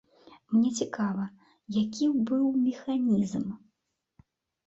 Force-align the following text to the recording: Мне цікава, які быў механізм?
Мне 0.53 0.69
цікава, 0.77 1.25
які 1.79 2.05
быў 2.29 2.47
механізм? 2.67 3.43